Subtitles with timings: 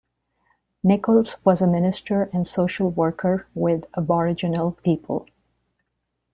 [0.83, 5.27] Nicholls was a minister and social worker with Aboriginal people.